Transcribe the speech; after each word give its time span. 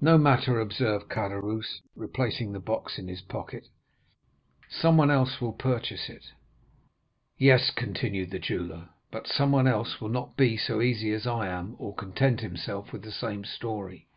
"'No 0.00 0.16
matter,' 0.16 0.58
observed 0.58 1.10
Caderousse, 1.10 1.82
replacing 1.94 2.52
the 2.52 2.58
box 2.60 2.98
in 2.98 3.08
his 3.08 3.20
pocket, 3.20 3.66
'someone 4.70 5.10
else 5.10 5.38
will 5.38 5.52
purchase 5.52 6.08
it.' 6.08 6.30
"'Yes,' 7.36 7.70
continued 7.70 8.30
the 8.30 8.38
jeweller; 8.38 8.88
'but 9.10 9.26
someone 9.26 9.66
else 9.66 10.00
will 10.00 10.08
not 10.08 10.34
be 10.34 10.56
so 10.56 10.80
easy 10.80 11.12
as 11.12 11.26
I 11.26 11.48
am, 11.48 11.74
or 11.78 11.94
content 11.94 12.40
himself 12.40 12.90
with 12.90 13.02
the 13.02 13.12
same 13.12 13.44
story. 13.44 14.08